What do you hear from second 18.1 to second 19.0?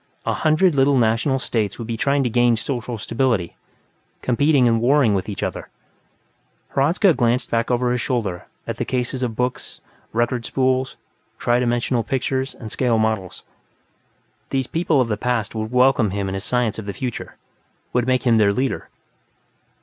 him their leader.